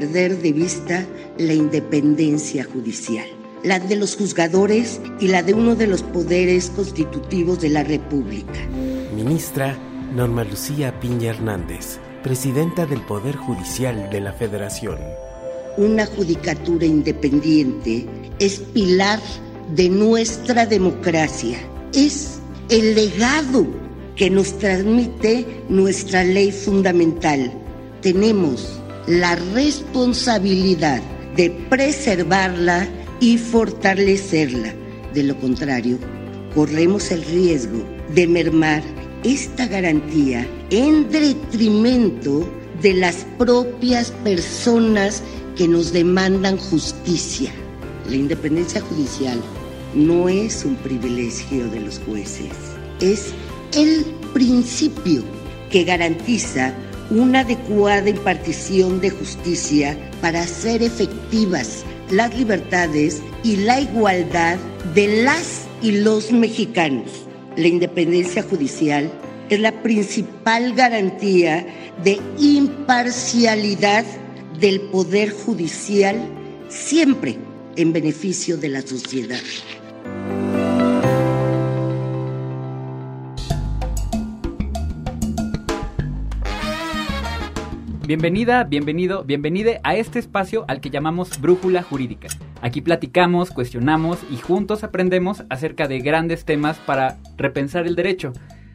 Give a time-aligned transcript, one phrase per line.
[0.00, 1.06] perder de vista
[1.38, 3.24] la independencia judicial,
[3.62, 8.60] la de los juzgadores y la de uno de los poderes constitutivos de la República.
[9.14, 9.74] Ministra
[10.14, 14.98] Norma Lucía Piña Hernández, presidenta del Poder Judicial de la Federación.
[15.78, 18.04] Una judicatura independiente
[18.38, 19.18] es pilar
[19.74, 21.56] de nuestra democracia.
[21.94, 22.38] Es
[22.68, 23.66] el legado
[24.14, 27.50] que nos transmite nuestra ley fundamental.
[28.02, 31.02] Tenemos la responsabilidad
[31.36, 32.88] de preservarla
[33.20, 34.74] y fortalecerla.
[35.14, 35.98] De lo contrario,
[36.54, 37.84] corremos el riesgo
[38.14, 38.82] de mermar
[39.22, 42.48] esta garantía en detrimento
[42.82, 45.22] de las propias personas
[45.56, 47.50] que nos demandan justicia.
[48.08, 49.40] La independencia judicial
[49.94, 52.52] no es un privilegio de los jueces,
[53.00, 53.32] es
[53.74, 55.22] el principio
[55.70, 56.74] que garantiza
[57.10, 64.58] una adecuada impartición de justicia para hacer efectivas las libertades y la igualdad
[64.94, 67.10] de las y los mexicanos.
[67.56, 69.10] La independencia judicial
[69.48, 71.66] es la principal garantía
[72.02, 74.04] de imparcialidad
[74.60, 76.16] del Poder Judicial,
[76.68, 77.38] siempre
[77.76, 79.40] en beneficio de la sociedad.
[88.06, 92.28] Bienvenida, bienvenido, bienvenide a este espacio al que llamamos Brújula Jurídica.
[92.62, 98.32] Aquí platicamos, cuestionamos y juntos aprendemos acerca de grandes temas para repensar el derecho,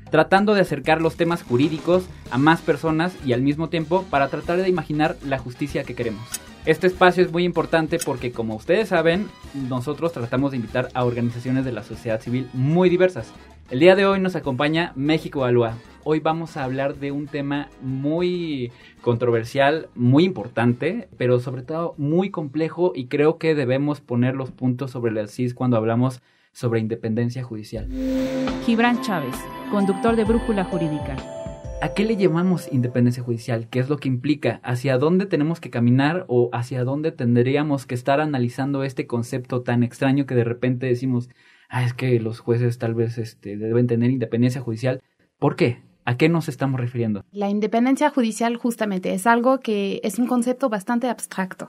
[0.10, 4.58] tratando de acercar los temas jurídicos a más personas y al mismo tiempo para tratar
[4.58, 6.28] de imaginar la justicia que queremos.
[6.66, 11.64] Este espacio es muy importante porque, como ustedes saben, nosotros tratamos de invitar a organizaciones
[11.64, 13.32] de la sociedad civil muy diversas.
[13.72, 15.78] El día de hoy nos acompaña México Alúa.
[16.04, 18.70] Hoy vamos a hablar de un tema muy
[19.02, 24.92] controversial, muy importante, pero sobre todo muy complejo y creo que debemos poner los puntos
[24.92, 26.22] sobre las CIS cuando hablamos
[26.52, 27.88] sobre independencia judicial.
[28.66, 29.38] Gibran Chávez,
[29.72, 31.16] conductor de Brújula Jurídica.
[31.82, 33.70] ¿A qué le llamamos independencia judicial?
[33.70, 34.60] ¿Qué es lo que implica?
[34.64, 39.82] ¿Hacia dónde tenemos que caminar o hacia dónde tendríamos que estar analizando este concepto tan
[39.82, 41.30] extraño que de repente decimos,
[41.72, 45.02] ah, es que los jueces tal vez este, deben tener independencia judicial?
[45.40, 45.82] ¿Por qué?
[46.04, 47.24] ¿A qué nos estamos refiriendo?
[47.32, 51.68] La independencia judicial justamente es algo que es un concepto bastante abstracto.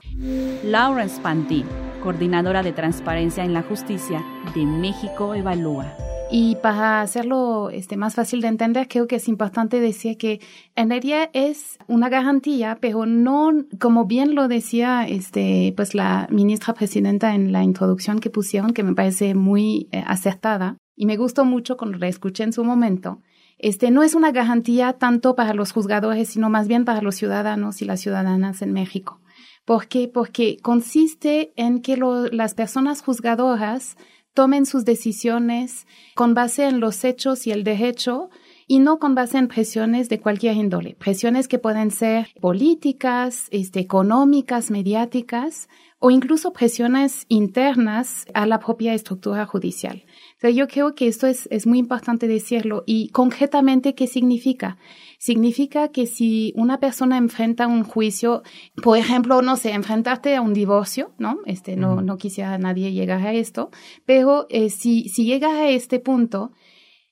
[0.63, 1.63] Lawrence Panty,
[2.01, 4.23] coordinadora de transparencia en la justicia
[4.55, 5.95] de México Evalúa.
[6.35, 10.41] Y para hacerlo este, más fácil de entender, creo que es importante decir que
[10.75, 16.73] en realidad es una garantía, pero no, como bien lo decía este, pues la ministra
[16.73, 21.45] presidenta en la introducción que pusieron, que me parece muy eh, acertada, y me gustó
[21.45, 23.21] mucho cuando la escuché en su momento,
[23.59, 27.83] este, no es una garantía tanto para los juzgadores, sino más bien para los ciudadanos
[27.83, 29.21] y las ciudadanas en México.
[29.65, 30.09] ¿Por qué?
[30.11, 31.95] Porque consiste en que
[32.31, 33.97] las personas juzgadoras
[34.33, 35.85] tomen sus decisiones
[36.15, 38.29] con base en los hechos y el derecho
[38.73, 43.79] y no con base en presiones de cualquier índole, presiones que pueden ser políticas, este,
[43.79, 45.69] económicas, mediáticas
[45.99, 50.05] o incluso presiones internas a la propia estructura judicial.
[50.33, 54.79] Entonces yo creo que esto es, es muy importante decirlo y concretamente qué significa.
[55.19, 58.41] Significa que si una persona enfrenta un juicio,
[58.81, 61.37] por ejemplo, no sé, enfrentarte a un divorcio, ¿no?
[61.45, 63.69] Este, no, no quisiera nadie llegar a esto,
[64.07, 66.53] pero eh, si, si llegas a este punto,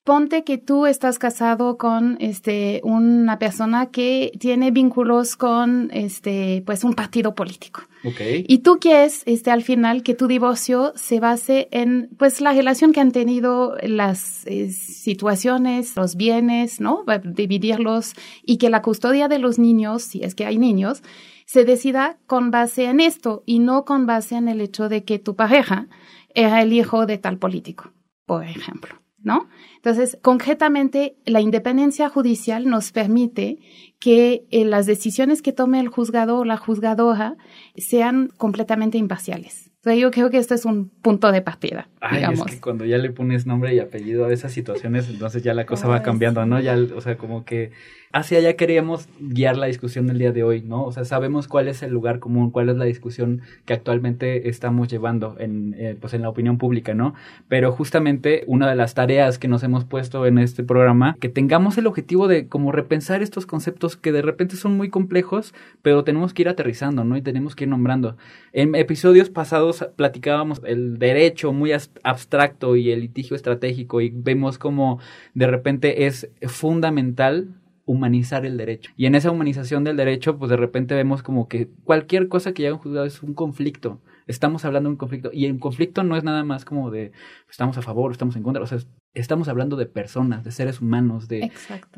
[0.04, 6.84] Ponte que tú estás casado con este una persona que tiene vínculos con este pues
[6.84, 7.82] un partido político.
[8.04, 8.44] Okay.
[8.48, 12.94] Y tú quieres este al final que tu divorcio se base en pues la relación
[12.94, 17.06] que han tenido las eh, situaciones, los bienes, ¿no?
[17.24, 18.14] Dividirlos
[18.44, 21.04] y que la custodia de los niños, si es que hay niños,
[21.46, 25.20] se decida con base en esto y no con base en el hecho de que
[25.20, 25.88] tu pareja
[26.34, 27.92] era el hijo de tal político,
[28.26, 29.02] por ejemplo.
[29.24, 29.48] ¿No?
[29.76, 33.60] Entonces, concretamente, la independencia judicial nos permite
[34.00, 37.38] que eh, las decisiones que tome el juzgado o la juzgadora
[37.76, 39.72] sean completamente imparciales.
[39.84, 41.90] O yo creo que este es un punto de partida.
[42.02, 45.56] Ay, es que cuando ya le pones nombre y apellido a esas situaciones, entonces ya
[45.56, 46.60] la cosa va cambiando, ¿no?
[46.60, 47.72] Ya, o sea, como que
[48.14, 50.84] hacia allá queríamos guiar la discusión del día de hoy, ¿no?
[50.84, 54.88] O sea, sabemos cuál es el lugar común, cuál es la discusión que actualmente estamos
[54.88, 57.14] llevando en, eh, pues en la opinión pública, ¿no?
[57.48, 61.78] Pero justamente una de las tareas que nos hemos puesto en este programa, que tengamos
[61.78, 66.34] el objetivo de como repensar estos conceptos que de repente son muy complejos, pero tenemos
[66.34, 67.18] que ir aterrizando, ¿no?
[67.18, 68.18] Y tenemos que ir nombrando.
[68.54, 71.72] En episodios pasados platicábamos el derecho muy
[72.04, 75.00] abstracto y el litigio estratégico y vemos como
[75.34, 77.50] de repente es fundamental
[77.92, 78.92] humanizar el derecho.
[78.98, 82.64] Y en esa humanización del derecho, pues de repente vemos como que cualquier cosa que
[82.64, 84.02] llega a un juzgado es un conflicto.
[84.28, 85.30] Estamos hablando de un conflicto.
[85.34, 87.12] Y el conflicto no es nada más como de
[87.50, 88.64] estamos a favor, estamos en contra.
[88.64, 88.80] O sea,
[89.14, 91.52] estamos hablando de personas, de seres humanos, de,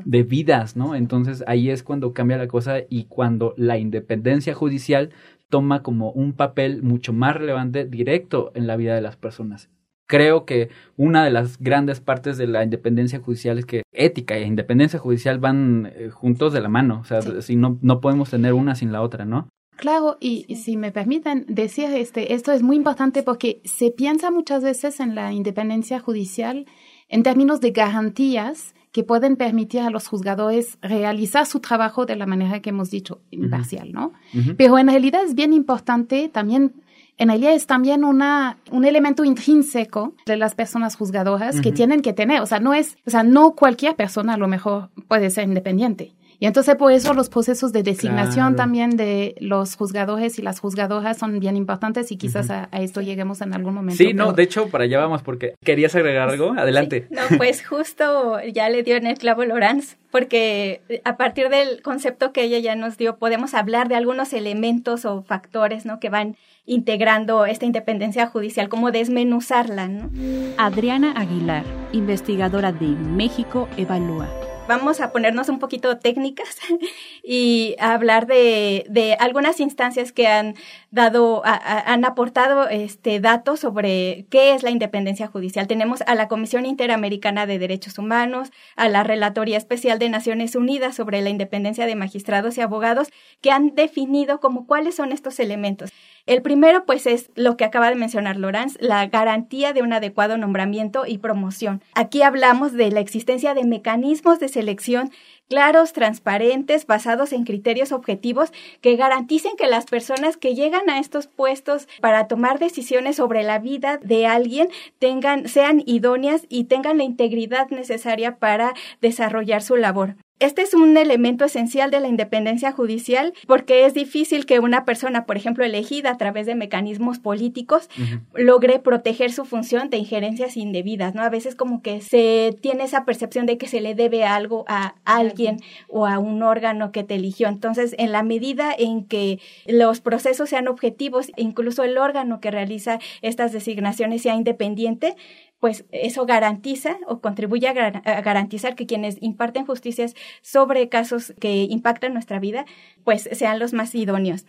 [0.04, 0.96] de vidas, ¿no?
[0.96, 5.12] Entonces ahí es cuando cambia la cosa y cuando la independencia judicial
[5.50, 9.70] toma como un papel mucho más relevante directo en la vida de las personas
[10.14, 14.46] creo que una de las grandes partes de la independencia judicial es que ética e
[14.46, 17.00] independencia judicial van eh, juntos de la mano.
[17.02, 19.48] O sea, si no, no podemos tener una sin la otra, ¿no?
[19.76, 24.62] Claro, y si me permiten decir, este, esto es muy importante porque se piensa muchas
[24.64, 26.68] veces en la independencia judicial
[27.10, 32.28] en términos de garantías que pueden permitir a los juzgadores realizar su trabajo de la
[32.28, 34.14] manera que hemos dicho, imparcial, ¿no?
[34.56, 36.83] Pero en realidad es bien importante también
[37.18, 42.14] en realidad es también una, un elemento intrínseco de las personas juzgadoras que tienen que
[42.14, 42.42] tener.
[42.42, 46.14] O sea, no es, o sea, no cualquier persona a lo mejor puede ser independiente.
[46.44, 51.18] Y entonces por eso los procesos de designación también de los juzgadores y las juzgadoras
[51.18, 54.04] son bien importantes y quizás a, esto lleguemos en algún momento.
[54.04, 57.08] Sí, no, de hecho para allá vamos porque querías agregar algo, adelante.
[57.12, 62.34] No, pues justo ya le dio en el clavo Lorenz porque a partir del concepto
[62.34, 66.02] que ella ya nos dio podemos hablar de algunos elementos o factores, ¿no?
[66.02, 66.36] que van
[66.66, 69.88] integrando esta independencia judicial, como desmenuzarla.
[69.88, 70.10] ¿no?
[70.58, 71.64] Adriana Aguilar,
[71.94, 74.28] investigadora de México Evalúa
[74.68, 76.58] vamos a ponernos un poquito técnicas
[77.24, 80.56] y a hablar de, algunas instancias que han
[80.92, 85.68] dado, han aportado este, datos sobre qué es la independencia judicial.
[85.68, 90.96] Tenemos a la Comisión Interamericana de Derechos Humanos, a la Relatoría Especial de Naciones Unidas
[90.96, 93.10] sobre la independencia de magistrados y abogados,
[93.42, 95.92] que han definido cuáles son estos elementos.
[96.26, 100.38] El primero, pues, es lo que acaba de mencionar Lorenz, la garantía de un adecuado
[100.38, 101.82] nombramiento y promoción.
[101.96, 105.12] Aquí hablamos de la existencia de mecanismos de selección
[105.50, 111.28] claros, transparentes, basados en criterios objetivos que garanticen que las personas que llegan a estos
[111.28, 114.70] puestos para tomar decisiones sobre la vida de alguien
[115.00, 120.16] tengan, sean idóneas y tengan la integridad necesaria para desarrollar su labor.
[120.44, 125.26] Este es un elemento esencial de la independencia judicial porque es difícil que una persona,
[125.26, 127.90] por ejemplo, elegida a través de mecanismos políticos,
[128.34, 131.22] logre proteger su función de injerencias indebidas, ¿no?
[131.22, 134.96] A veces como que se tiene esa percepción de que se le debe algo a
[135.06, 137.48] alguien o a un órgano que te eligió.
[137.48, 143.00] Entonces, en la medida en que los procesos sean objetivos, incluso el órgano que realiza
[143.22, 145.16] estas designaciones sea independiente,
[145.64, 147.74] pues eso garantiza o contribuye a,
[148.20, 152.66] garantizar que quienes imparten justicias sobre casos que impactan nuestra vida,
[153.06, 154.46] pues sean los más idóneos.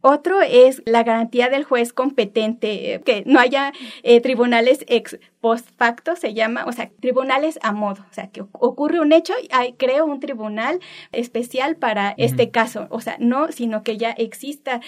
[0.00, 3.72] Otro es la garantía del juez competente, eh, que no haya
[4.02, 8.42] eh, tribunales ex post facto, se llama, o sea, tribunales a modo, o sea, que
[8.52, 10.80] ocurre un hecho y hay, creo un tribunal
[11.12, 14.80] especial para este caso, o sea, no, sino que ya exista,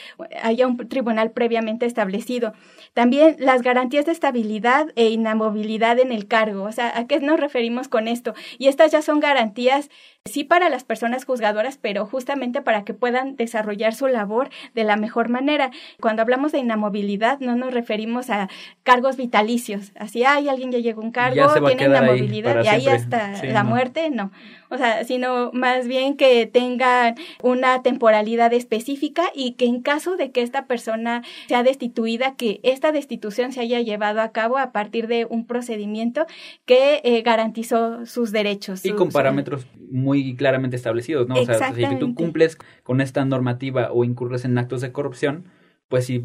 [0.43, 2.55] haya un tribunal previamente establecido.
[2.93, 7.39] También las garantías de estabilidad e inamovilidad en el cargo, o sea, ¿a qué nos
[7.39, 8.35] referimos con esto?
[8.59, 9.91] Y estas ya son garantías
[10.25, 14.97] sí para las personas juzgadoras, pero justamente para que puedan desarrollar su labor de la
[14.97, 15.71] mejor manera.
[16.01, 18.49] Cuando hablamos de inamovilidad, no nos referimos a
[18.83, 23.43] cargos vitalicios, así, hay alguien ya llegó a un cargo, tiene inamovilidad y ahí hasta
[23.45, 24.31] la muerte, no
[24.71, 30.31] o sea, sino más bien que tengan una temporalidad específica y que en caso de
[30.31, 35.07] que esta persona sea destituida, que esta destitución se haya llevado a cabo a partir
[35.07, 36.27] de un procedimiento
[36.65, 38.85] que eh, garantizó sus derechos.
[38.85, 41.37] Y con parámetros muy claramente establecidos, ¿no?
[41.37, 45.45] O sea, si tú cumples con esta normativa o incurres en actos de corrupción,
[45.89, 46.25] pues si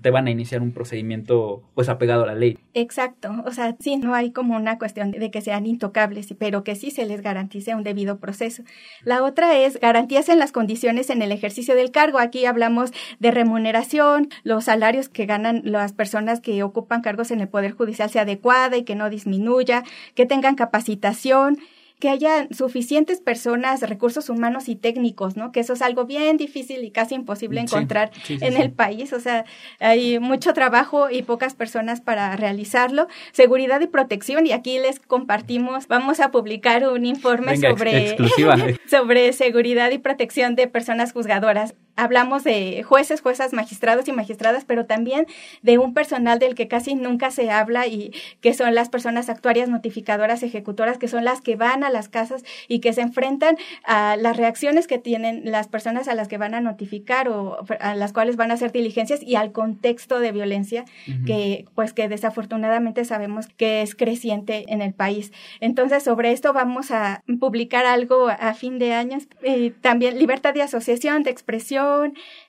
[0.00, 2.58] te van a iniciar un procedimiento pues apegado a la ley.
[2.74, 6.74] Exacto, o sea, sí, no hay como una cuestión de que sean intocables, pero que
[6.74, 8.62] sí se les garantice un debido proceso.
[9.04, 12.18] La otra es garantías en las condiciones en el ejercicio del cargo.
[12.18, 17.48] Aquí hablamos de remuneración, los salarios que ganan las personas que ocupan cargos en el
[17.48, 21.58] Poder Judicial sea adecuada y que no disminuya, que tengan capacitación,
[22.00, 25.52] que haya suficientes personas, recursos humanos y técnicos, ¿no?
[25.52, 29.12] Que eso es algo bien difícil y casi imposible encontrar en el país.
[29.12, 29.44] O sea,
[29.78, 33.06] hay mucho trabajo y pocas personas para realizarlo.
[33.32, 38.16] Seguridad y protección, y aquí les compartimos, vamos a publicar un informe sobre,
[38.90, 44.86] sobre seguridad y protección de personas juzgadoras hablamos de jueces, juezas, magistrados y magistradas, pero
[44.86, 45.26] también
[45.62, 49.68] de un personal del que casi nunca se habla y que son las personas actuarias,
[49.68, 54.16] notificadoras, ejecutoras, que son las que van a las casas y que se enfrentan a
[54.16, 58.12] las reacciones que tienen las personas a las que van a notificar o a las
[58.12, 60.84] cuales van a hacer diligencias y al contexto de violencia
[61.26, 65.32] que pues que desafortunadamente sabemos que es creciente en el país.
[65.60, 70.62] Entonces, sobre esto vamos a publicar algo a fin de año, eh, también libertad de
[70.62, 71.89] asociación, de expresión,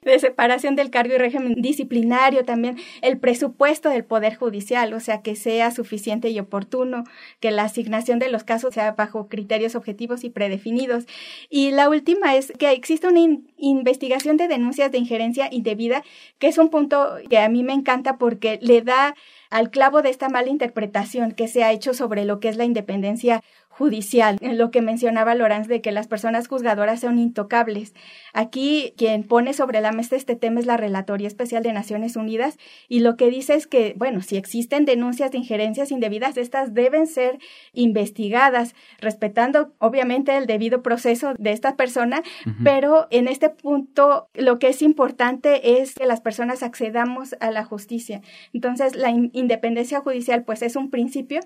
[0.01, 5.21] de separación del cargo y régimen disciplinario, también el presupuesto del Poder Judicial, o sea,
[5.21, 7.03] que sea suficiente y oportuno,
[7.39, 11.05] que la asignación de los casos sea bajo criterios objetivos y predefinidos.
[11.50, 13.21] Y la última es que existe una
[13.57, 16.03] investigación de denuncias de injerencia indebida,
[16.39, 19.15] que es un punto que a mí me encanta porque le da
[19.50, 22.65] al clavo de esta mala interpretación que se ha hecho sobre lo que es la
[22.65, 23.43] independencia
[23.81, 27.95] judicial, lo que mencionaba Lorenz de que las personas juzgadoras son intocables.
[28.31, 32.59] Aquí quien pone sobre la mesa este tema es la Relatoría Especial de Naciones Unidas
[32.88, 37.07] y lo que dice es que, bueno, si existen denuncias de injerencias indebidas, estas deben
[37.07, 37.39] ser
[37.73, 42.21] investigadas, respetando obviamente el debido proceso de esta persona,
[42.63, 47.65] pero en este punto lo que es importante es que las personas accedamos a la
[47.65, 48.21] justicia.
[48.53, 51.39] Entonces, la independencia judicial pues es un principio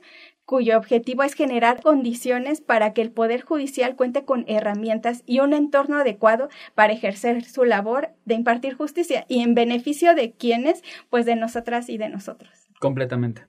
[0.43, 2.24] cuyo objetivo es generar condiciones
[2.65, 7.65] para que el Poder Judicial cuente con herramientas y un entorno adecuado para ejercer su
[7.65, 12.51] labor de impartir justicia y en beneficio de quienes, pues de nosotras y de nosotros.
[12.79, 13.43] Completamente.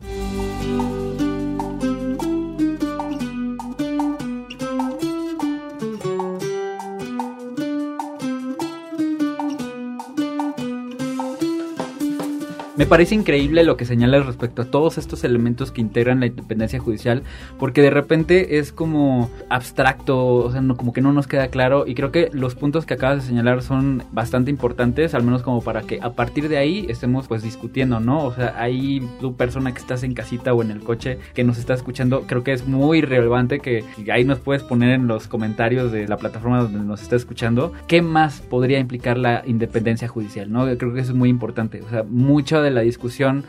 [12.77, 16.79] Me parece increíble lo que señalas respecto a todos estos elementos que integran la independencia
[16.79, 17.23] judicial,
[17.59, 21.87] porque de repente es como abstracto, o sea, no, como que no nos queda claro,
[21.87, 25.63] y creo que los puntos que acabas de señalar son bastante importantes, al menos como
[25.63, 28.23] para que a partir de ahí estemos pues discutiendo, ¿no?
[28.27, 31.57] O sea, ahí tu persona que estás en casita o en el coche que nos
[31.57, 35.93] está escuchando, creo que es muy relevante que, ahí nos puedes poner en los comentarios
[35.93, 40.67] de la plataforma donde nos está escuchando, ¿qué más podría implicar la independencia judicial, ¿no?
[40.77, 43.45] Creo que eso es muy importante, o sea, mucho de la discusión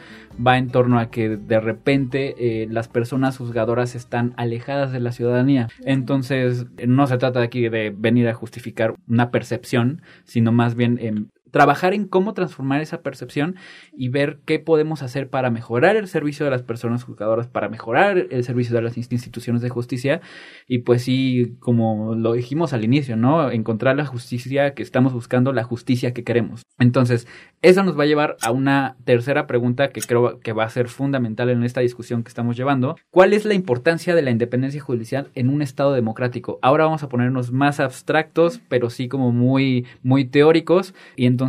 [0.45, 5.11] va en torno a que de repente eh, las personas juzgadoras están alejadas de la
[5.11, 5.69] ciudadanía.
[5.83, 11.29] Entonces, no se trata aquí de venir a justificar una percepción, sino más bien en
[11.57, 13.55] trabajar en cómo transformar esa percepción
[13.91, 18.27] y ver qué podemos hacer para mejorar el servicio de las personas juzgadoras, para mejorar
[18.29, 20.21] el servicio de las instituciones de justicia
[20.67, 23.49] y pues sí, como lo dijimos al inicio, ¿no?
[23.49, 26.61] Encontrar la justicia que estamos buscando, la justicia que queremos.
[26.77, 27.27] Entonces,
[27.63, 30.89] eso nos va a llevar a una tercera pregunta que creo que va a ser
[30.89, 32.97] fundamental en esta discusión que estamos llevando.
[33.09, 36.59] ¿Cuál es la importancia de la independencia judicial en un Estado democrático?
[36.61, 41.46] Ahora vamos a ponernos más abstractos, pero sí como muy, muy teóricos y entonces,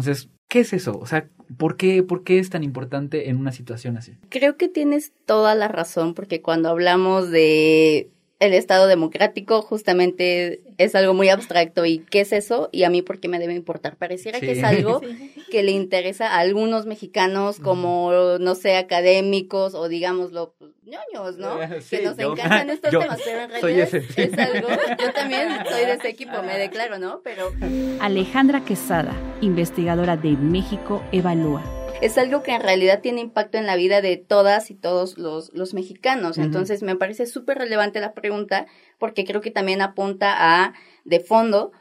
[0.49, 0.99] ¿qué es eso?
[0.99, 4.17] O sea, ¿por qué, ¿por qué es tan importante en una situación así?
[4.28, 10.95] Creo que tienes toda la razón, porque cuando hablamos de el Estado democrático justamente es
[10.95, 13.97] algo muy abstracto y qué es eso y a mí por qué me debe importar.
[13.97, 15.00] Pareciera que es algo
[15.50, 21.59] que le interesa a algunos mexicanos como, no sé, académicos o digámoslo, pues, ñoños, ¿no?
[21.59, 26.09] que nos encantan estos temas, pero en realidad es, algo, yo también soy de ese
[26.09, 27.21] equipo, me declaro, ¿no?
[27.23, 27.52] Pero...
[28.00, 33.76] Alejandra Quesada, investigadora de México Evalúa es algo que en realidad tiene impacto en la
[33.76, 36.38] vida de todas y todos los, los mexicanos.
[36.38, 38.66] Entonces me parece súper relevante la pregunta
[38.99, 41.73] porque creo que también apunta a, de fondo,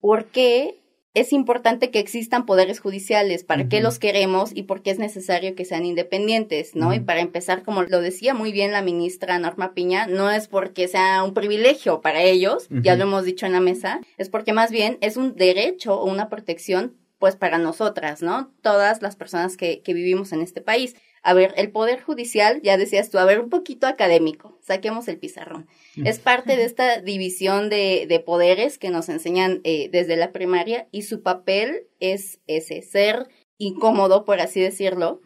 [0.00, 0.82] por qué
[1.16, 5.54] es importante que existan poderes judiciales, para qué los queremos y por qué es necesario
[5.54, 6.92] que sean independientes, ¿no?
[6.92, 10.88] Y para empezar, como lo decía muy bien la ministra Norma Piña, no es porque
[10.88, 14.70] sea un privilegio para ellos, ya lo hemos dicho en la mesa, es porque más
[14.70, 18.52] bien es un derecho o una protección pues para nosotras, ¿no?
[18.62, 20.94] Todas las personas que, que vivimos en este país.
[21.22, 25.18] A ver, el Poder Judicial, ya decías tú, a ver, un poquito académico, saquemos el
[25.18, 25.66] pizarrón.
[26.04, 30.86] Es parte de esta división de, de poderes que nos enseñan eh, desde la primaria
[30.92, 33.26] y su papel es ese, ser
[33.58, 35.20] incómodo, por así decirlo,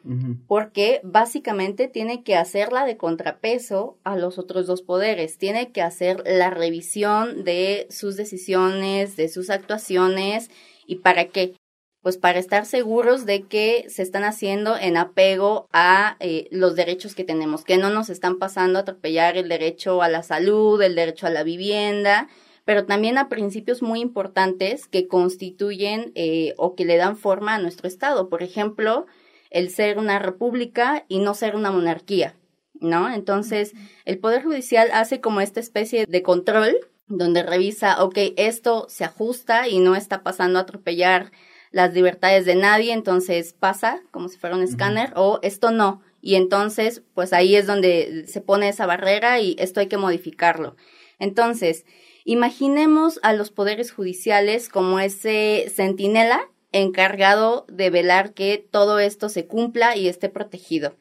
[0.46, 6.22] porque básicamente tiene que hacerla de contrapeso a los otros dos poderes, tiene que hacer
[6.24, 10.50] la revisión de sus decisiones, de sus actuaciones
[10.86, 11.54] y para qué
[12.02, 17.14] pues para estar seguros de que se están haciendo en apego a eh, los derechos
[17.14, 20.94] que tenemos, que no nos están pasando a atropellar el derecho a la salud, el
[20.94, 22.28] derecho a la vivienda,
[22.64, 27.58] pero también a principios muy importantes que constituyen eh, o que le dan forma a
[27.58, 28.28] nuestro Estado.
[28.28, 29.06] Por ejemplo,
[29.50, 32.34] el ser una república y no ser una monarquía,
[32.80, 33.12] ¿no?
[33.12, 33.72] Entonces,
[34.06, 36.76] el Poder Judicial hace como esta especie de control
[37.08, 41.32] donde revisa, ok, esto se ajusta y no está pasando a atropellar
[41.70, 46.02] las libertades de nadie, entonces pasa como si fuera un escáner, o esto no.
[46.20, 50.76] Y entonces, pues ahí es donde se pone esa barrera y esto hay que modificarlo.
[51.18, 51.86] Entonces,
[52.24, 59.46] imaginemos a los poderes judiciales como ese centinela encargado de velar que todo esto se
[59.46, 60.94] cumpla y esté protegido.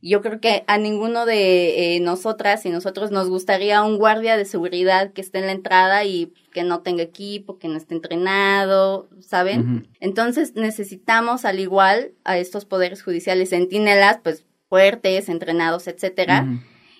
[0.00, 4.44] Yo creo que a ninguno de eh, nosotras y nosotros nos gustaría un guardia de
[4.44, 9.08] seguridad que esté en la entrada y que no tenga equipo, que no esté entrenado,
[9.20, 9.88] ¿saben?
[9.98, 16.46] Entonces necesitamos al igual a estos poderes judiciales centinelas, pues fuertes, entrenados, etcétera,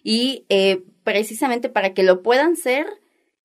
[0.02, 2.86] y eh, precisamente para que lo puedan ser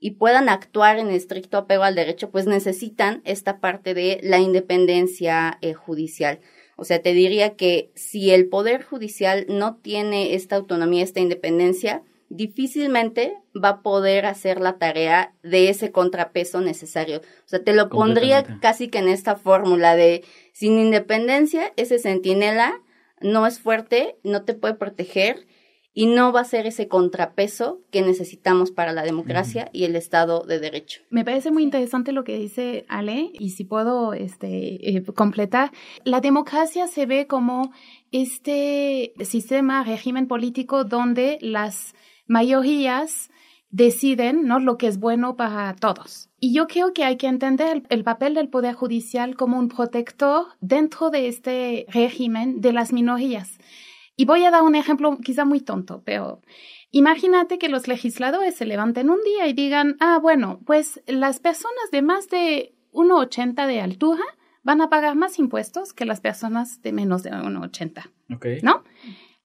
[0.01, 5.59] y puedan actuar en estricto apego al derecho, pues necesitan esta parte de la independencia
[5.61, 6.39] eh, judicial.
[6.75, 12.01] O sea, te diría que si el Poder Judicial no tiene esta autonomía, esta independencia,
[12.29, 17.19] difícilmente va a poder hacer la tarea de ese contrapeso necesario.
[17.19, 22.81] O sea, te lo pondría casi que en esta fórmula de sin independencia, ese centinela
[23.19, 25.45] no es fuerte, no te puede proteger
[25.93, 30.45] y no va a ser ese contrapeso que necesitamos para la democracia y el Estado
[30.45, 31.01] de Derecho.
[31.09, 35.71] Me parece muy interesante lo que dice Ale y si puedo este, eh, completar,
[36.05, 37.71] la democracia se ve como
[38.11, 41.93] este sistema, régimen político donde las
[42.25, 43.29] mayorías
[43.71, 44.59] deciden ¿no?
[44.59, 46.29] lo que es bueno para todos.
[46.39, 50.45] Y yo creo que hay que entender el, papel del Poder Judicial como un protector
[50.59, 53.57] dentro de este régimen de las minorías.
[54.15, 56.41] Y voy a dar un ejemplo quizá muy tonto, pero
[56.91, 61.91] imagínate que los legisladores se levanten un día y digan, ah, bueno, pues las personas
[61.91, 64.23] de más de 1,80 de altura
[64.63, 68.11] van a pagar más impuestos que las personas de menos de 1,80.
[68.35, 68.59] Okay.
[68.61, 68.83] ¿No?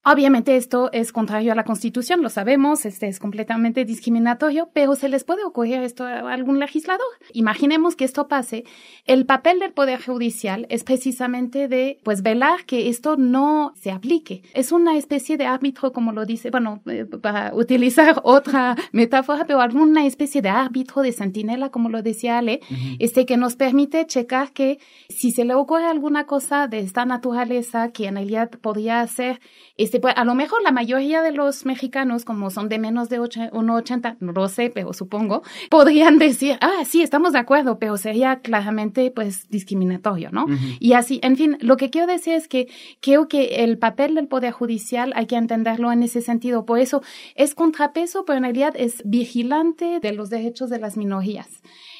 [0.08, 5.08] Obviamente esto es contrario a la Constitución, lo sabemos, este es completamente discriminatorio, pero se
[5.08, 7.04] les puede ocurrir esto a algún legislador.
[7.32, 8.62] Imaginemos que esto pase.
[9.04, 14.42] El papel del Poder Judicial es precisamente de, pues, velar que esto no se aplique.
[14.54, 19.60] Es una especie de árbitro, como lo dice, bueno, eh, para utilizar otra metáfora, pero
[19.60, 22.60] alguna especie de árbitro de centinela, como lo decía Ale,
[23.00, 27.90] este que nos permite checar que si se le ocurre alguna cosa de esta naturaleza
[27.90, 29.40] que en realidad podría ser
[29.76, 33.20] este, pues, a lo mejor la mayoría de los mexicanos, como son de menos de
[33.20, 38.40] 1,80, no lo sé, pero supongo, podrían decir, ah, sí, estamos de acuerdo, pero sería
[38.40, 40.46] claramente, pues, discriminatorio, ¿no?
[40.80, 42.68] Y así, en fin, lo que quiero decir es que
[43.00, 46.64] creo que el papel del Poder Judicial hay que entenderlo en ese sentido.
[46.64, 47.02] Por eso
[47.34, 51.48] es contrapeso, pero en realidad es vigilante de los derechos de las minorías.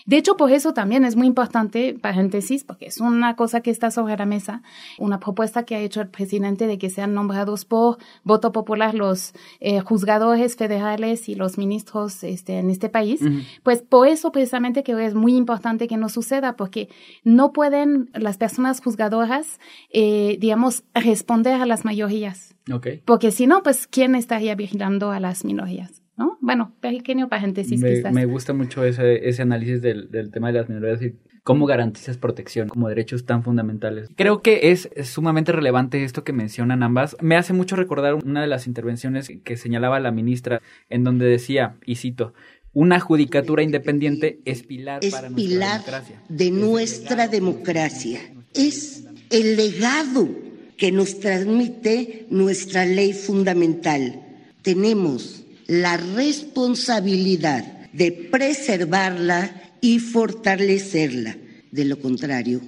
[0.06, 3.90] De hecho, por eso también es muy importante, paréntesis, porque es una cosa que está
[3.90, 4.62] sobre la mesa,
[4.98, 9.34] una propuesta que ha hecho el presidente de que sean nombrados por voto popular los
[9.60, 13.20] eh, juzgadores federales y los ministros este, en este país.
[13.62, 16.88] Pues por eso precisamente que es muy importante que no suceda, porque
[17.24, 19.58] no pueden las personas juzgadoras,
[19.92, 22.54] eh, digamos, responder a las mayorías.
[22.72, 23.02] Okay.
[23.04, 26.02] Porque si no, pues, ¿quién estaría vigilando a las minorías?
[26.16, 26.38] ¿No?
[26.40, 28.12] Bueno, pequeño paréntesis me, quizás.
[28.12, 31.14] Me gusta mucho ese, ese análisis del, del tema de las minorías y
[31.46, 34.09] cómo garantizas protección como derechos tan fundamentales.
[34.16, 37.16] Creo que es, sumamente relevante esto que mencionan ambas.
[37.20, 41.76] Me hace mucho recordar una de las intervenciones que señalaba la ministra en donde decía,
[41.87, 42.35] y cito,
[42.72, 46.22] una judicatura independiente es pilar para nuestra democracia.
[46.29, 48.20] de nuestra democracia.
[48.52, 50.29] Es el legado
[50.76, 54.20] que nos transmite nuestra ley fundamental.
[54.62, 59.50] Tenemos la responsabilidad de preservarla
[59.81, 61.37] y fortalecerla.
[61.70, 62.61] De lo contrario,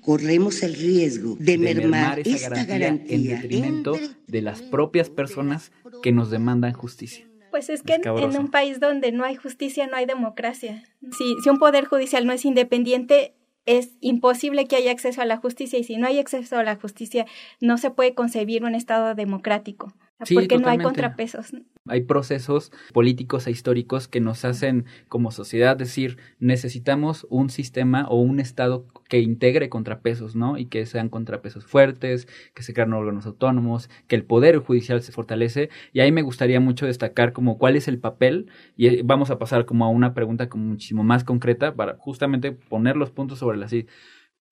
[0.00, 6.30] corremos el riesgo de, mermar, esta garantía, en detrimento de las propias personas que nos
[6.30, 7.26] demandan justicia.
[7.50, 10.84] Pues es que en, un país donde no hay justicia no hay democracia.
[11.16, 15.38] Si, si un poder judicial no es independiente, es imposible que haya acceso a la
[15.38, 17.26] justicia y si no hay acceso a la justicia
[17.60, 19.92] no se puede concebir un Estado democrático
[20.32, 21.52] porque no hay contrapesos.
[21.88, 28.20] Hay procesos políticos e históricos que nos hacen como sociedad decir necesitamos un sistema o
[28.20, 30.58] un Estado que integre contrapesos, ¿no?
[30.58, 35.12] Y que sean contrapesos fuertes, que se crean órganos autónomos, que el poder judicial se
[35.12, 35.70] fortalece.
[35.92, 39.38] Y ahí me gustaría mucho destacar como cuál es el papel, y eh, vamos a
[39.38, 43.58] pasar como a una pregunta como muchísimo más concreta para justamente poner los puntos sobre
[43.58, 43.86] la silla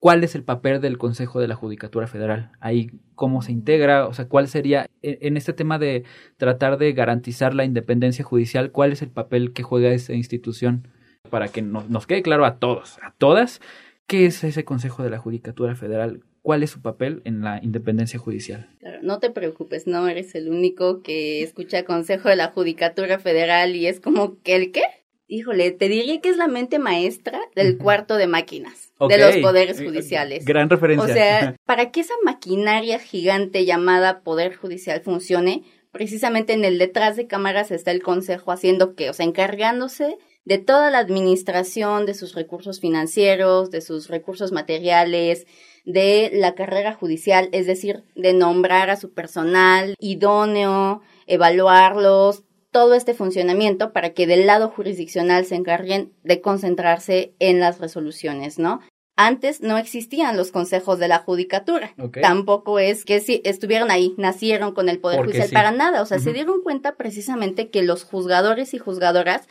[0.05, 4.12] cuál es el papel del Consejo de la Judicatura Federal, ahí cómo se integra, o
[4.12, 6.05] sea, cuál sería, e, en este tema de
[6.37, 10.88] tratar de garantizar la independencia judicial, cuál es el papel que juega esa institución
[11.31, 13.62] para que nos, quede claro a todos, a todas,
[14.07, 18.19] qué es ese Consejo de la Judicatura Federal, cuál es su papel en la independencia
[18.19, 18.69] judicial.
[19.01, 23.87] no te preocupes, no eres el único que escucha Consejo de la Judicatura Federal y
[23.87, 24.83] es como que el qué.
[25.27, 29.81] Híjole, te diría que es la mente maestra del cuarto de máquinas de los poderes
[29.81, 30.45] judiciales.
[30.45, 31.05] Gran referencia.
[31.05, 37.17] O sea, para que esa maquinaria gigante llamada Poder Judicial funcione, precisamente en el detrás
[37.17, 42.15] de cámaras está el Consejo haciendo que, o sea, encargándose de toda la administración, de
[42.15, 45.47] sus recursos financieros, de sus recursos materiales,
[45.85, 52.43] de la carrera judicial, es decir, de nombrar a su personal idóneo, evaluarlos,
[52.75, 58.59] todo este funcionamiento para que del lado jurisdiccional se encarguen de concentrarse en las resoluciones,
[58.59, 58.81] ¿no?
[59.15, 61.95] Antes no existían los consejos de la judicatura.
[62.21, 66.03] Tampoco es que si estuvieron ahí, nacieron con el Poder Judicial para nada.
[66.03, 69.47] O sea, se dieron cuenta precisamente que los juzgadores y juzgadoras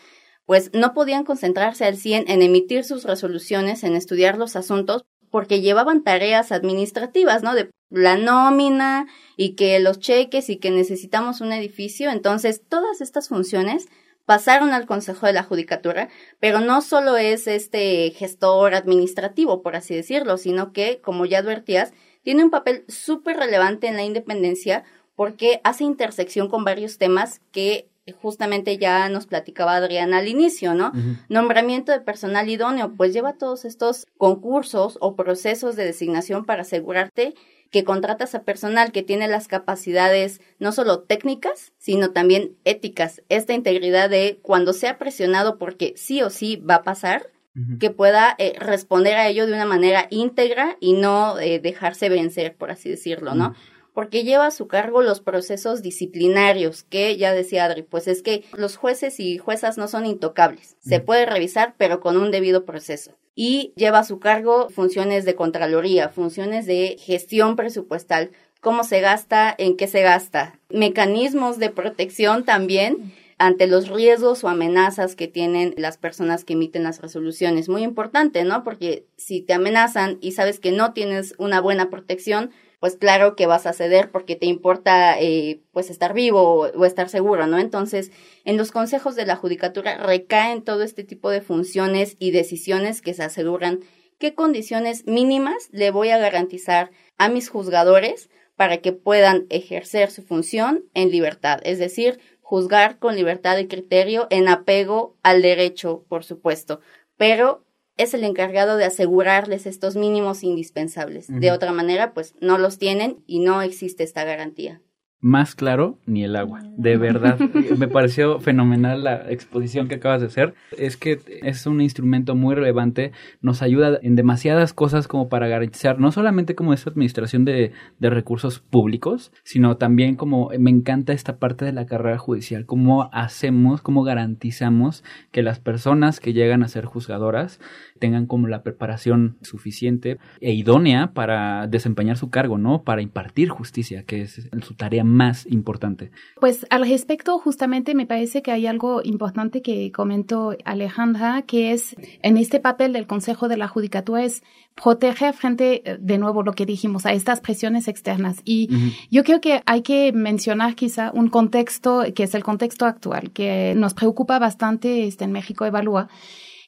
[0.46, 5.62] pues no podían concentrarse al 100 en emitir sus resoluciones, en estudiar los asuntos, porque
[5.62, 7.56] llevaban tareas administrativas, ¿no?
[7.56, 12.12] De la nómina y que los cheques y que necesitamos un edificio.
[12.12, 13.88] Entonces, todas estas funciones
[14.26, 19.96] pasaron al Consejo de la Judicatura, pero no solo es este gestor administrativo, por así
[19.96, 24.84] decirlo, sino que, como ya advertías, tiene un papel súper relevante en la independencia
[25.16, 30.92] porque hace intersección con varios temas que justamente ya nos platicaba Adriana al inicio, ¿no?
[31.30, 37.34] Nombramiento de personal idóneo, pues lleva todos estos concursos o procesos de designación para asegurarte
[37.72, 43.24] que contratas a personal que tiene las capacidades no solo técnicas, sino también éticas.
[43.30, 47.32] Esta integridad de cuando sea presionado porque sí o sí va a pasar,
[47.80, 52.56] que pueda eh, responder a ello de una manera íntegra y no eh, dejarse vencer,
[52.56, 53.54] por así decirlo, ¿no?
[53.94, 58.44] Porque lleva a su cargo los procesos disciplinarios, que ya decía Adri, pues es que
[58.54, 60.76] los jueces y juezas no son intocables.
[60.82, 63.12] Se puede revisar, pero con un debido proceso.
[63.36, 69.54] Y lleva a su cargo funciones de Contraloría, funciones de gestión presupuestal, cómo se gasta,
[69.58, 75.74] en qué se gasta, mecanismos de protección también ante los riesgos o amenazas que tienen
[75.78, 77.68] las personas que emiten las resoluciones.
[77.68, 78.64] Muy importante, ¿no?
[78.64, 82.52] Porque si te amenazan y sabes que no tienes una buena protección,
[82.84, 87.08] pues claro que vas a ceder porque te importa eh, pues estar vivo o, estar
[87.08, 87.58] seguro, ¿no?
[87.58, 88.12] Entonces,
[88.44, 93.14] en los consejos de la judicatura recaen todo este tipo de funciones y decisiones que
[93.14, 93.80] se aseguran
[94.20, 100.22] qué condiciones mínimas le voy a garantizar a mis juzgadores para que puedan ejercer su
[100.22, 106.26] función en libertad, es decir, juzgar con libertad de criterio en apego al derecho, por
[106.26, 106.82] supuesto,
[107.16, 107.64] pero
[107.98, 111.28] es el encargado de asegurarles estos mínimos indispensables.
[111.28, 114.82] De otra manera, pues no los tienen y no existe esta garantía
[115.24, 116.62] más claro ni el agua.
[116.76, 117.40] De verdad,
[117.78, 120.54] me pareció fenomenal la exposición que acabas de hacer.
[120.78, 125.98] Es que es un instrumento muy relevante, nos ayuda en demasiadas cosas como para garantizar
[125.98, 131.38] no solamente como esta administración de, de recursos públicos, sino también como me encanta esta
[131.38, 136.68] parte de la carrera judicial, cómo hacemos, cómo garantizamos que las personas que llegan a
[136.68, 137.62] ser juzgadoras
[138.00, 142.84] tengan como la preparación suficiente e idónea para desempeñar su cargo, ¿no?
[142.84, 145.13] Para impartir justicia, que es su tarea más
[145.50, 146.12] importante.
[146.40, 151.96] Pues al respecto, justamente me parece que hay algo importante que comentó Alejandra, que es
[152.22, 154.44] en este papel del Consejo de la Judicatura es
[154.76, 158.38] proteger frente, eh, de nuevo, lo que dijimos, a estas presiones externas.
[158.44, 158.70] Y
[159.12, 163.74] yo creo que hay que mencionar quizá un contexto que es el contexto actual, que
[163.76, 166.10] nos preocupa bastante este, en México Evalúa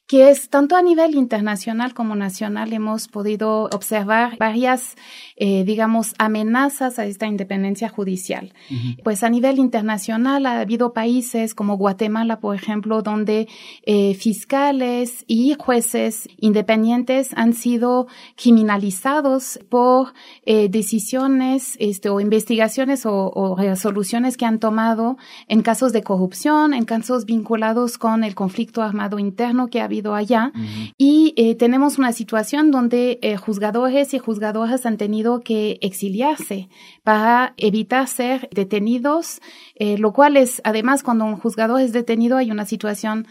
[0.06, 4.94] que es tanto a nivel internacional como nacional hemos podido observar varias,
[5.36, 8.52] eh, digamos, amenazas a esta independencia judicial.
[9.04, 13.48] Pues a nivel internacional ha habido países como Guatemala, por ejemplo, donde
[13.84, 23.30] eh, fiscales y jueces independientes han sido criminalizados por eh, decisiones este, o investigaciones o,
[23.34, 25.16] o resoluciones que han tomado
[25.48, 30.14] en casos de corrupción, en casos vinculados con el conflicto armado interno que ha habido
[30.14, 30.52] allá.
[30.96, 36.68] Y eh, tenemos una situación donde eh, juzgadores y juzgadoras han tenido que exiliarse
[37.02, 39.40] para evitar ser detenidos,
[39.74, 43.26] eh, lo cual es, además, cuando un juzgador es detenido hay una situación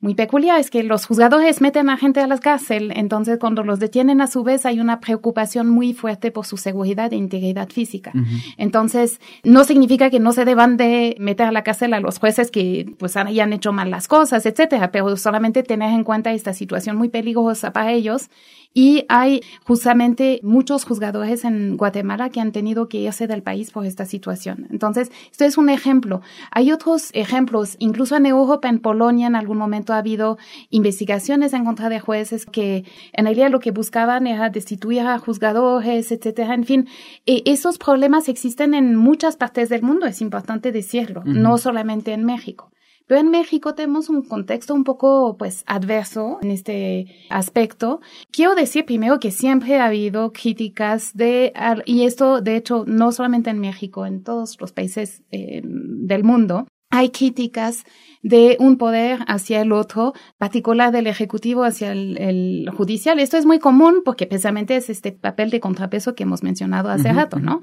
[0.00, 3.80] muy peculiar es que los juzgadores meten a gente a la cárcel, entonces cuando los
[3.80, 8.12] detienen a su vez hay una preocupación muy fuerte por su seguridad e integridad física.
[8.56, 12.52] Entonces, no significa que no se deban de meter a la cárcel a los jueces
[12.52, 16.96] que pues hayan hecho mal las cosas, etcétera, pero solamente tener en cuenta esta situación
[16.96, 18.30] muy peligrosa para ellos
[18.74, 23.86] y hay justamente muchos juzgadores en Guatemala que han tenido que irse del país por
[23.86, 24.66] esta situación.
[24.70, 26.20] Entonces, esto es un ejemplo.
[26.50, 30.38] Hay otros ejemplos, incluso en Europa, en Polonia, en algún momento ha habido
[30.70, 36.12] investigaciones en contra de jueces que en realidad lo que buscaban era destituir a juzgadores,
[36.12, 36.54] etcétera.
[36.54, 36.88] En fin,
[37.26, 42.24] e esos problemas existen en muchas partes del mundo, es importante decirlo, no solamente en
[42.24, 42.70] México.
[43.08, 48.00] Pero en México tenemos un contexto un poco, pues, adverso en este aspecto.
[48.30, 51.52] Quiero decir primero que siempre ha habido críticas de,
[51.86, 56.68] y esto, de hecho, no solamente en México, en todos los países eh, del mundo,
[56.90, 57.84] hay críticas
[58.22, 63.18] de un poder hacia el otro, particular del Ejecutivo hacia el, Judicial.
[63.20, 67.12] Esto es muy común porque precisamente es este papel de contrapeso que hemos mencionado hace
[67.12, 67.60] rato, ¿no?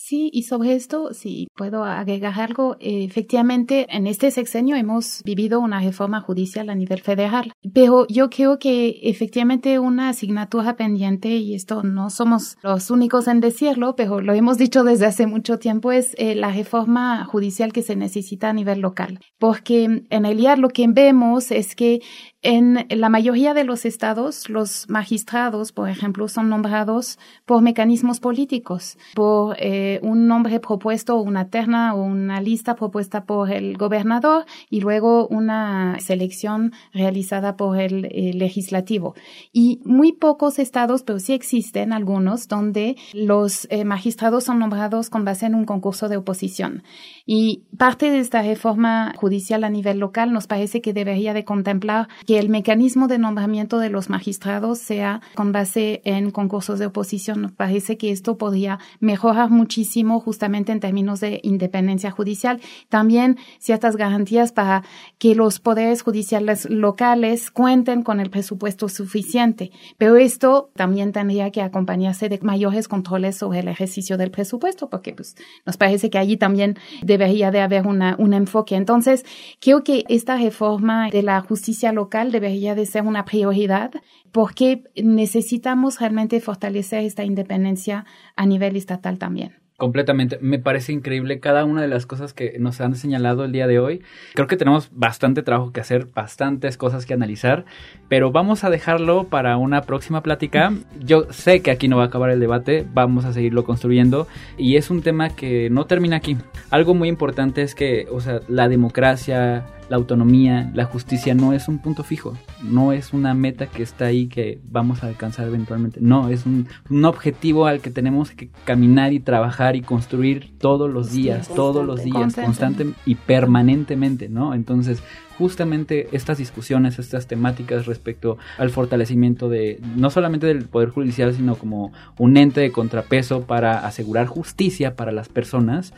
[0.00, 5.80] Sí, y sobre esto, si puedo agregar algo, efectivamente, en este sexenio hemos vivido una
[5.80, 11.82] reforma judicial a nivel federal, pero yo creo que efectivamente una asignatura pendiente, y esto
[11.82, 16.14] no somos los únicos en decirlo, pero lo hemos dicho desde hace mucho tiempo, es
[16.16, 20.86] eh, la reforma judicial que se necesita a nivel local, porque en realidad lo que
[20.86, 22.02] vemos es que
[22.40, 28.96] en la mayoría de los estados, los magistrados, por ejemplo, son nombrados por mecanismos políticos,
[29.16, 34.80] por eh, un nombre propuesto, una terna o una lista propuesta por el gobernador y
[34.80, 38.02] luego una selección realizada por el,
[38.38, 39.14] legislativo.
[39.52, 45.24] Y muy pocos estados, pero sí existen algunos, donde los eh, magistrados son nombrados con
[45.24, 46.82] base en un concurso de oposición.
[47.26, 52.08] Y parte de esta reforma judicial a nivel local nos parece que debería de contemplar
[52.26, 57.42] que el mecanismo de nombramiento de los magistrados sea con base en concursos de oposición.
[57.42, 59.77] Nos parece que esto podría mejorar muchísimo
[60.20, 62.60] justamente en términos de independencia judicial.
[62.88, 64.82] También ciertas garantías para
[65.18, 69.70] que los poderes judiciales locales cuenten con el presupuesto suficiente.
[69.96, 75.14] Pero esto también tendría que acompañarse de mayores controles sobre el ejercicio del presupuesto, porque
[75.14, 75.36] pues,
[75.66, 78.76] nos parece que allí también debería de haber una, un enfoque.
[78.76, 79.24] Entonces,
[79.60, 83.90] creo que esta reforma de la justicia local debería de ser una prioridad
[84.32, 88.04] porque necesitamos realmente fortalecer esta independencia
[88.36, 89.67] a nivel estatal también.
[89.78, 90.38] Completamente.
[90.40, 93.78] Me parece increíble cada una de las cosas que nos han señalado el día de
[93.78, 94.02] hoy.
[94.34, 97.64] Creo que tenemos bastante trabajo que hacer, bastantes cosas que analizar,
[98.08, 100.72] pero vamos a dejarlo para una próxima plática.
[100.98, 104.74] Yo sé que aquí no va a acabar el debate, vamos a seguirlo construyendo y
[104.74, 106.36] es un tema que no termina aquí.
[106.70, 111.68] Algo muy importante es que, o sea, la democracia, la autonomía, la justicia no es
[111.68, 116.00] un punto fijo, no es una meta que está ahí que vamos a alcanzar eventualmente,
[116.00, 116.68] no, es un,
[117.04, 122.02] objetivo al que tenemos que caminar y trabajar y construir todos los días, todos los
[122.02, 124.54] días, constante y permanentemente, ¿no?
[124.54, 125.02] Entonces,
[125.38, 131.54] justamente estas discusiones, estas temáticas respecto al fortalecimiento de no solamente del Poder Judicial, sino
[131.54, 135.94] como un ente de contrapeso para asegurar justicia para las personas,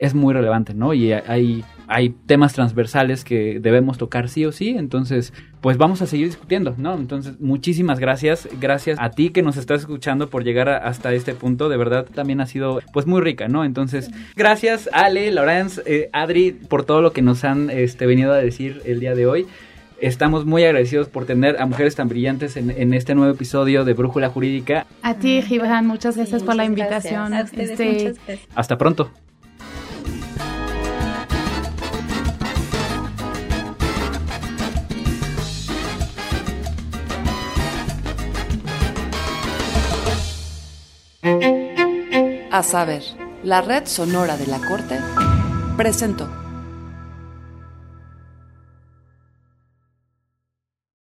[0.00, 0.94] es muy relevante, ¿no?
[0.94, 6.06] Y hay, hay temas transversales que debemos tocar sí o sí, entonces pues vamos a
[6.06, 6.94] seguir discutiendo, ¿no?
[6.94, 11.68] Entonces muchísimas gracias, gracias a ti que nos estás escuchando por llegar hasta este punto,
[11.68, 13.62] de verdad también ha sido pues muy rica, ¿no?
[13.62, 18.38] Entonces gracias Ale, Laurence, eh, Adri por todo lo que nos han este, venido a
[18.38, 19.46] decir el día de hoy.
[20.00, 24.30] Estamos muy agradecidos por tener a mujeres tan brillantes en, este nuevo episodio de Brújula
[24.30, 24.86] Jurídica.
[25.02, 27.34] A ti, Gibran, muchas gracias por la invitación.
[27.34, 28.14] Este,
[28.54, 29.10] hasta pronto.
[41.22, 43.02] A saber,
[43.42, 44.98] la red sonora de la Corte
[45.76, 46.49] presentó.